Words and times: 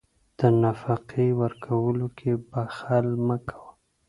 د 0.39 0.41
نفقې 0.61 1.27
ورکولو 1.41 2.07
کې 2.17 2.31
بخل 2.51 3.05
مه 3.27 3.37
کوه. 3.49 3.69